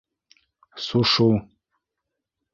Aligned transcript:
-Сушу. 0.85 1.29